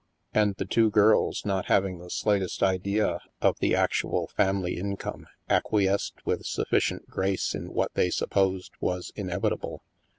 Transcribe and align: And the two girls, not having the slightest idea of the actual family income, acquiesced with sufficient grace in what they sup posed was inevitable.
And 0.33 0.55
the 0.55 0.65
two 0.65 0.89
girls, 0.89 1.45
not 1.45 1.67
having 1.67 1.99
the 1.99 2.09
slightest 2.09 2.63
idea 2.63 3.19
of 3.39 3.59
the 3.59 3.75
actual 3.75 4.29
family 4.35 4.75
income, 4.75 5.27
acquiesced 5.47 6.25
with 6.25 6.43
sufficient 6.43 7.07
grace 7.07 7.53
in 7.53 7.71
what 7.71 7.93
they 7.93 8.09
sup 8.09 8.31
posed 8.31 8.71
was 8.79 9.11
inevitable. 9.15 9.83